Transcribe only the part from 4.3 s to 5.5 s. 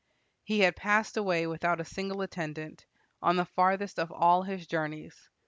his journeys.